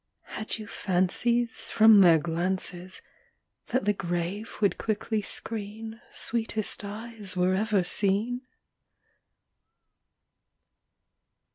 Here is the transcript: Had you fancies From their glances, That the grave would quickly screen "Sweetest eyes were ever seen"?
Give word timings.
Had 0.33 0.57
you 0.57 0.65
fancies 0.65 1.69
From 1.69 2.01
their 2.01 2.17
glances, 2.17 3.03
That 3.67 3.85
the 3.85 3.93
grave 3.93 4.55
would 4.59 4.79
quickly 4.79 5.21
screen 5.21 6.01
"Sweetest 6.11 6.83
eyes 6.83 7.37
were 7.37 7.53
ever 7.53 7.83
seen"? 7.83 8.41